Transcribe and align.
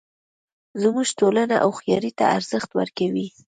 زموږ 0.81 1.07
ټولنه 1.19 1.55
هوښیارۍ 1.63 2.11
ته 2.19 2.25
ارزښت 2.37 2.69
ورکوي 2.79 3.27